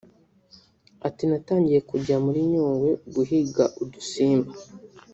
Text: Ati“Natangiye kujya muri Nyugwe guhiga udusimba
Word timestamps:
Ati“Natangiye 1.07 1.79
kujya 1.89 2.15
muri 2.25 2.39
Nyugwe 2.51 2.91
guhiga 3.13 3.63
udusimba 3.83 4.51